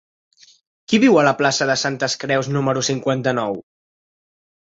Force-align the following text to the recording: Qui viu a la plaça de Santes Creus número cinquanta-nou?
Qui 0.93 0.99
viu 1.03 1.19
a 1.19 1.25
la 1.27 1.33
plaça 1.41 1.67
de 1.71 1.75
Santes 1.81 2.15
Creus 2.23 2.49
número 2.55 2.83
cinquanta-nou? 2.89 3.61